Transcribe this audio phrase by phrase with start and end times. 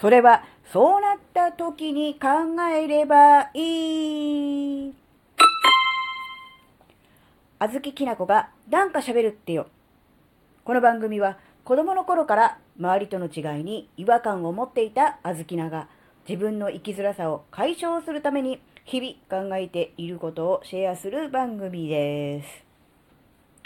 [0.00, 2.28] それは、そうなった時に考
[2.72, 4.94] えればいい。
[7.58, 9.66] あずききなこが、なんか喋るってよ。
[10.64, 15.86] この番組は、子供の頃から周りとの違いに違和感を持っていたあずきなが、
[16.26, 22.64] 自分の生きづらさを解消するために、日々考えていることをシェアする番組です。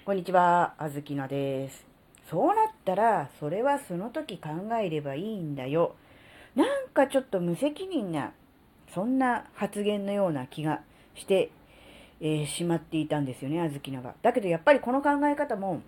[0.05, 1.87] こんにちは、あずきなです。
[2.29, 4.49] そうなったら、それはその時考
[4.83, 5.95] えればいいんだよ。
[6.55, 8.33] なんかちょっと無責任な、
[8.95, 10.81] そんな発言のような気が
[11.15, 11.51] して、
[12.21, 14.15] えー、しまっていたんですよね、あずきなが。
[14.23, 15.83] だけどやっぱりこの考え方も、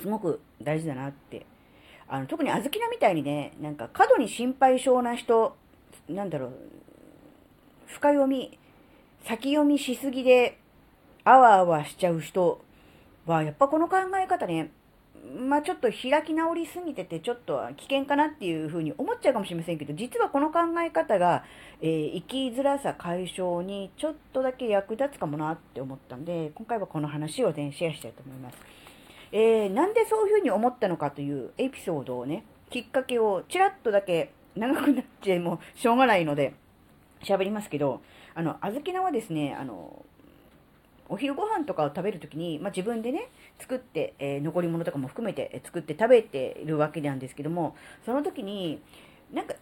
[0.00, 1.46] すごく大事だなって。
[2.06, 5.56] あの、特にあずきなみたいにね、なんか過度に心配性な人、
[6.08, 6.52] なんだろう、
[7.86, 8.58] 深読み、
[9.24, 10.58] 先読みしすぎで、
[11.24, 12.64] あわあわしちゃう人
[13.26, 14.70] は、やっぱこの考え方ね、
[15.48, 21.44] まあちょっと開き直りすぎててちょっと危険かなっていうふうに思っちゃうかもしれませんけど、実はこの考え方が、
[21.80, 28.58] えー、生きづらさ解消にちょっとだけ役立つかもなって思ったんで、今回はこの話をね、シェアしたいと思います。
[29.30, 36.54] えー、なんでそういうふうに思ったのかというエピソードをね、きっかけをちらっとだけ長くなっちゃいもしょうがないので、
[37.22, 38.00] 喋りますけど、
[38.34, 40.04] あの、あずきなはですね、あの、
[41.08, 43.28] お昼ご飯とかを食べるときに、まあ、自分でね、
[43.58, 48.82] 作って、えー、残り物とかも含めて作って食べているわけなんですけども、その時に、
[49.32, 49.54] なんか、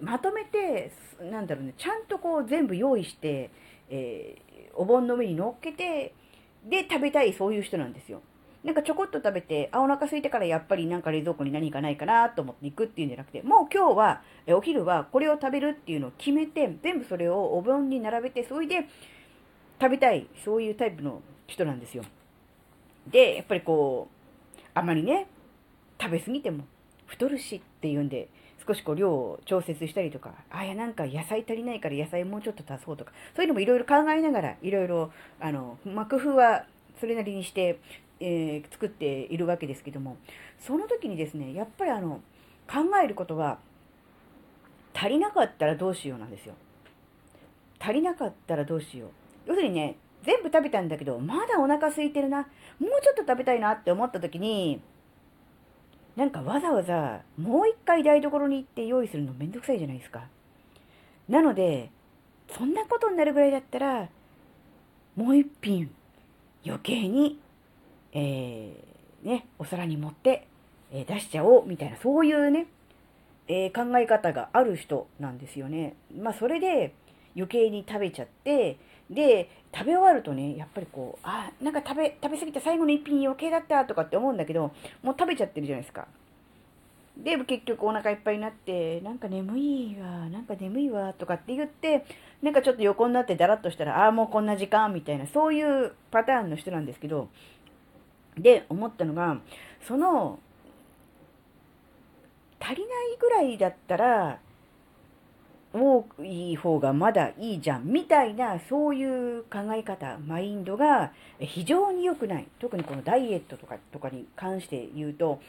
[0.00, 0.92] まとめて、
[1.30, 3.50] なんだろうね、ちゃんとこう全部用意して、
[3.88, 6.14] えー、お盆の上に乗っけて、
[6.64, 8.22] で食べたいそういう人なんですよ。
[8.64, 18.88] なんかちょこっと食べて、あ、お腹空いてからやっぱりなんか冷蔵庫に何かないかなと思って行くっていうんじゃなくて、もう今日は、えお昼はこれを食べるっていうのを決めて、全部それをお盆に並べて、それで
[19.80, 22.04] 食べたい、そういうタイプの人なんですよ。
[23.06, 24.08] で、やっぱりこ
[24.56, 25.26] う、あまりね、
[26.00, 26.64] 食べ過ぎても
[27.06, 28.28] 太るしっていうんで、
[28.66, 36.66] 少しこう量を調節したりとか、あ、いやなんか野菜足りないから野菜もうちょっと足そうとか、そういうのもいろいろ考えながら、いろいろ、あの、まあ、工夫は
[37.00, 37.78] それなりにして、
[38.20, 40.16] えー、作っているわけですけども、
[40.60, 42.20] その時にですね、やっぱりあの、
[42.68, 43.58] 考えることは、
[44.92, 46.54] 足りなかったらどうしようなんですよ。
[47.78, 49.10] 足りなかったらどうしよう。
[49.48, 52.40] 要するにね、全部食べたんだけど、まだお腹空いてるな。
[52.42, 54.80] もうちょっと食べたいなって思った時に、
[56.16, 60.28] なんかわざわざもう一回台所に行って用意するのめんどくさいじゃないですか。
[61.28, 61.90] なので、
[62.50, 64.08] そんなことになるぐらいだったら、
[65.16, 65.90] もう一品
[66.66, 67.38] 余計に、
[68.12, 70.46] えー、ね、お皿に盛って、
[70.92, 72.66] えー、出しちゃおうみたいな、そういうね、
[73.46, 75.94] えー、考え方がある人なんですよね。
[76.14, 76.92] まあそれで
[77.34, 78.76] 余計に食べちゃって、
[79.10, 86.06] で、食べ終わるとね、やっぱりこう、あ、なんか食べ、食べ過ぎて最後の一品余計だったとかって思うんだけど、もう食べちゃってるじゃないですか。
[87.16, 92.04] で、結局お腹いっぱいになって、なんか眠いわ、なんか眠いわ、とかって言って、
[92.42, 97.28] なんかちょっと横になってだらっとしたら、ああ、もうこんな時間、みたいな、そういうパターンの人なんですけど、
[98.36, 99.40] で、思ったのが、
[99.82, 100.38] その、
[102.60, 104.38] 足りないぐらいだったら、
[105.78, 112.48] 多い方がまだいいじゃん、みたいな、そういう考え方、マインドが非常に良くない。
[112.58, 115.40] 特にこのダイエットとかとかに関して言うと、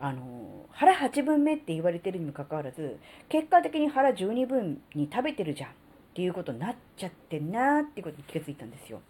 [0.00, 2.98] あの、腹8分目って言われてるにもかかわらず、
[3.28, 5.72] 結果的に腹12分に食べてるじゃんっ
[6.14, 9.00] ていうことになっちゃってんなっていうことに気がついたんですよ。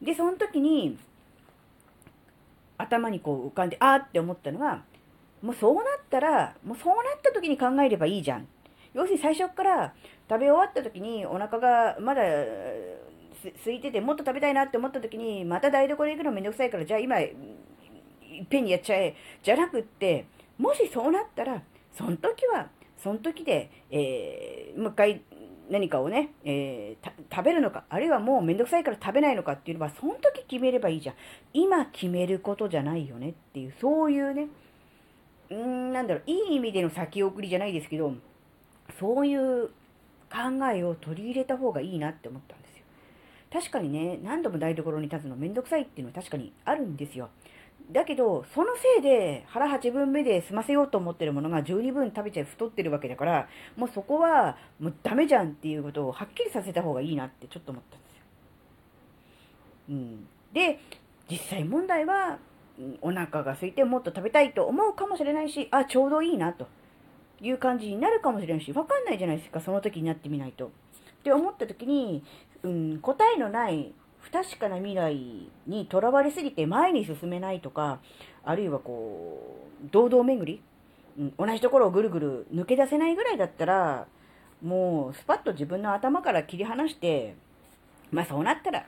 [0.00, 0.98] で、その時に、
[2.78, 4.82] 頭にこう浮かんで、あーって思ったのは、
[5.42, 8.46] もうそうなったら、もうそうなった時に考えればいいじゃん
[8.94, 9.94] 要するに最初から
[10.28, 12.22] 食べ終わった時にお腹がまだ
[13.64, 17.32] 空いててもっと食べたいなって思った時にまた台所行くのめんどくさいからじゃあ今い
[18.42, 20.26] っぺんにやっちゃえじゃなくって
[20.58, 21.62] もしそうなったら
[21.96, 22.68] その時は
[23.02, 25.22] その時で、えー、もう一回
[25.70, 31.14] 何かをね、えー、食べるのか、あるいはもうめんどくさいから食べないのかっていうのは、その時決めればいいじゃん。
[31.52, 34.48] 今決めることじゃないよねっていう、そういうね、
[35.50, 38.12] うーん、なんだろう、いい意味での先送りじゃないですけど、
[38.98, 39.68] そういう
[40.30, 42.84] 考えを取り入れた方がいいなって思ったんですよ。
[43.52, 47.28] 確かにね、何度も台所に立つのめんどくさいっていうのは確かにあるんですよ。
[47.90, 58.22] だけど、そのせいで腹8分目で済ませようと思ってるものが12分食べちゃい太ってるわけだから、もうそこはもうダメじゃんっていうことをはっきりさせた方がいいなってちょっと思ったんですよ。
[59.90, 60.28] うん。
[60.52, 60.78] で、
[61.30, 62.38] 実際問題は、
[63.02, 66.66] お腹が空いてもっと食べたいと思うかもしれないし、あ、ちょうどいいなと。
[67.42, 70.66] いう感じになるかもしれないし、わかんないじゃないですか、その時になってみないと。
[70.66, 70.70] っ
[71.24, 72.22] て思った時に、
[72.62, 78.00] うん、答えのない不確かな未来にとらわれすぎて前に進めないとか、
[78.44, 80.62] あるいはこう、堂々巡り
[81.18, 84.06] うん、同じところをぐるぐる抜け出せないぐらいだったら、
[84.62, 87.34] もうスパッと自分の頭から切り離して、
[88.10, 88.86] まあそうなったら、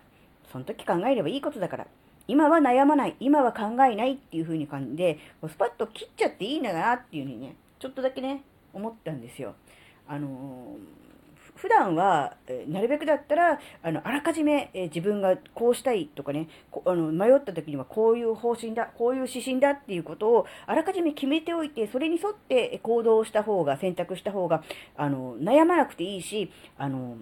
[0.51, 1.87] その時考えればいいことだから、
[2.27, 8.43] 今は悩まない、今は考えないっていう風に感じで、スパッと切っちゃっていいんだなっていう風にね、ちょっとだけね、
[8.73, 9.55] 思ったんですよ。
[10.07, 11.05] あのー
[11.57, 16.49] 普段は、えなるべくだったら、あの、あらかじめ、え自分がこうしたいとかね、
[16.85, 24.65] あの、迷った時にはこういう方針だ、こういう指針だっていうことを、あらかじめ決めておいて、それに沿って行動した方が、選択した方が、
[24.97, 27.17] あの、悩まなくていいし、あの、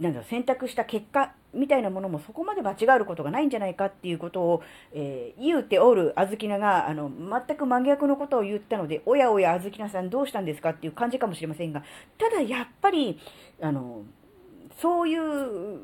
[0.00, 4.62] なんだろう、選択した結果みたいなものもそこまで間違えることがないんじゃないかっていうことを、
[4.92, 11.82] えー、言うておるあずきなが、あの、全く真逆のことを言ったので、おやおやあずきなさんどうしたんですかっていう感じかもしれませんが、
[12.18, 13.18] ただやっぱり、
[13.60, 14.02] あの、
[14.78, 15.80] そういう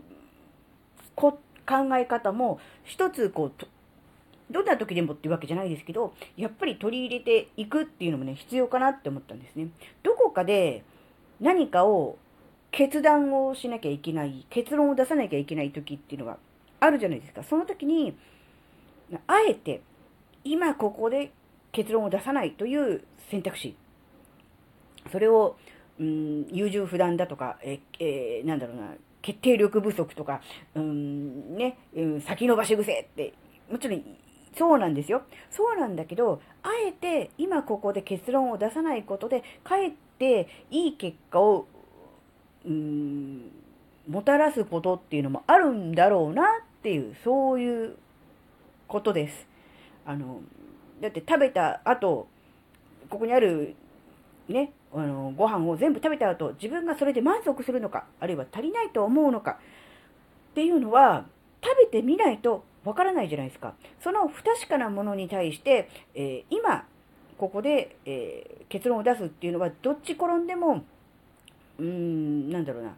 [1.15, 3.67] こ考え方も一つこう、
[4.53, 9.69] どんな時でもっていうわけじゃないですけど、やっぱり取り入れていくっていうのもね、必要かなって思ったんですね。
[10.03, 10.85] どこかで
[11.41, 12.19] 何かを
[12.73, 16.39] 決断をしなきゃいけない、結論を出さなきゃいけない時っていうのが
[16.81, 17.45] あるじゃないですか。
[17.45, 18.17] その時に、
[19.27, 19.83] あえて、
[20.43, 21.33] 今ここで
[21.71, 23.77] 結論を出さないという選択肢。
[25.13, 25.57] それを、
[26.01, 30.41] うん、優柔不断だとか、え、えー、なんだろうな、決定力不足とか、
[30.75, 33.35] うん、ね、うん、先延ばし癖って、
[33.71, 34.03] もちろん、
[34.57, 35.23] そうなんですよ。
[35.51, 41.67] そうなんだけど、あえて今ここで結論を出さないことで、かえっていい結果を
[42.65, 43.51] うーん、
[44.09, 46.47] もたらすことっていうのもあるんだろうなっ
[46.83, 47.97] ていう、そういう
[48.89, 49.47] ことです。
[50.05, 50.41] あの、
[51.01, 52.27] だって食べた後、
[53.09, 53.75] ここにある
[54.49, 59.59] ね、あの、ご飯を全部食べた後、自分がそれで満足するのか、あるいは足りないと思うのか、
[60.51, 61.27] っていうのは、
[61.63, 63.75] 食べてみないとわからないじゃないですか。
[64.01, 66.87] その不確かなものに対して、えー、今、
[67.39, 70.85] ここで、えー、結論を出すっていうのは、どっち転んでも
[71.79, 72.95] うん、なんだろうな、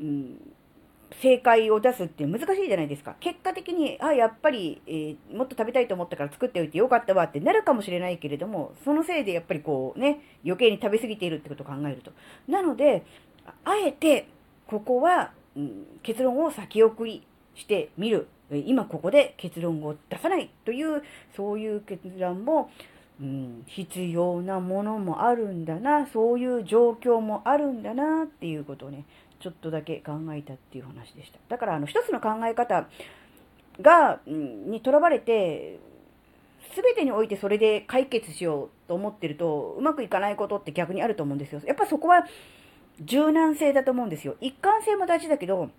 [0.00, 0.54] うん、
[1.22, 3.16] 正解を出すって難しいじゃないですか。
[3.20, 12.12] 結果的に、あ、やっぱり、えー、もっと食べたいと思ったから作っておいてよかったわってなるかもしれないけれども、そのせいでやっぱりこうね、余計に食べ過ぎているってことを考えると。
[12.48, 13.04] なので、
[13.64, 14.28] あえて、
[14.66, 18.28] ここは、うん、結論を先送りしてみる。
[18.50, 21.02] 今ここで結論を出さないという、
[21.36, 22.70] そういう決断も、
[23.20, 29.04] うん、必要なものもあるんだな、そういう状況もあるんだなっていうことをね、
[29.40, 31.38] ちょっとだけ考えたっていう話でした。
[31.48, 32.88] だから、あの、一つの考え方
[33.80, 35.78] が、にとらわれて、
[36.74, 41.62] 全てにおいてそれで解決しようと思ってると、うまくいかないことって逆にあると思うんですよ。
[41.66, 42.26] やっぱそこは
[43.00, 44.36] 柔軟性だと思うんですよ。
[44.40, 45.70] 一貫性も大事だけど、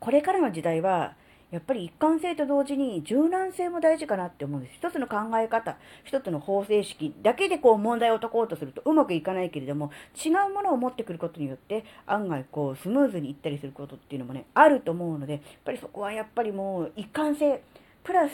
[0.00, 1.14] これからの時代は、
[1.52, 4.76] やっぱり一貫性と同時に柔軟性も大事かなって思うんです。
[4.76, 17.62] 一つの考え方、一つの方程式だけでこう問題を解こうとするとうまくいかないけれども、違うものを持ってくることによって案外こうスムーズにいったりすることっていうのもね、あると思うので、やっぱりそこはやっぱりもう一貫性、
[18.02, 18.32] プラス、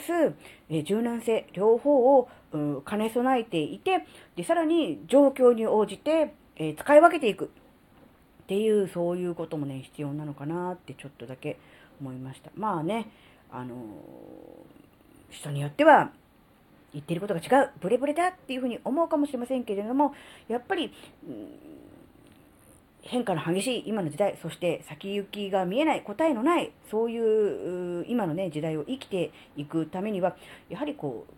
[0.69, 2.29] え柔軟性、両方を、
[2.89, 4.05] 兼ね備えていて、
[4.35, 7.47] で、さらに状況に応じて、え、使い分けていくっ
[8.47, 11.59] ていう、そういうこともね、必要なのかなってちょっとだけ
[11.99, 12.51] 思いました。
[12.55, 13.07] まあね、
[13.51, 13.75] あの
[15.29, 16.11] 人によっては
[16.93, 20.13] 言ってることが違う、ブレブレだっていうふうに思うかもしれませんけれども、
[20.47, 20.91] やっぱり、
[23.01, 30.35] 変化の激しい今の時代、そして先行きが見えない、答えのない、そういう今のね、時代を生きていくためには、
[30.69, 31.33] やはりこう、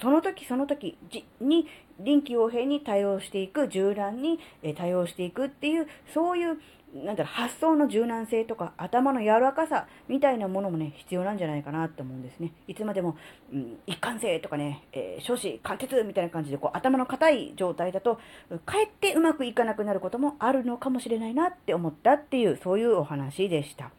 [0.00, 0.96] その時その時
[1.40, 1.66] に
[1.98, 4.38] 臨機応変に対応していく、柔軟に
[4.76, 6.60] 対応していくっていう、そういう
[6.94, 12.52] なんだろ発想の柔軟性とか頭の柔らかさみたいなものもね、必要なんじゃないかなって思うんですね。
[12.66, 13.16] いつまでも、
[13.52, 18.18] うん、一貫性とかね、えー、少子貫徹みたいな感じでこう頭の硬い状態だと、
[18.66, 23.90] かえってうまくいかなくなることもあるのかもしれないなって思ったっていう、そういうお話でした。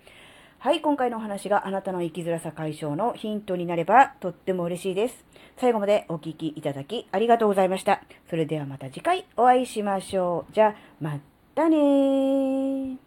[0.60, 5.25] はい、今回のお話があなたの生きづらさ解消のヒントになればとっても嬉しいです。
[5.57, 8.03] 最後までお聴きいただきありがとうございました。
[8.29, 10.53] それではまた次回お会いしましょう。
[10.53, 11.19] じゃあ、ま
[11.55, 12.98] たね